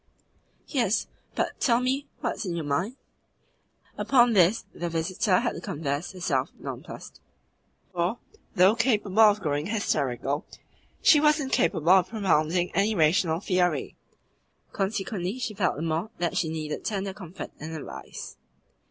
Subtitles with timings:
[0.65, 1.05] "Yes,
[1.35, 2.95] but tell me what is in your mind?"
[3.99, 7.21] Upon this the visitor had to confess herself nonplussed;
[7.93, 8.17] for,
[8.55, 10.43] though capable of growing hysterical,
[11.03, 13.95] she was incapable of propounding any rational theory.
[14.73, 18.37] Consequently she felt the more that she needed tender comfort and advice.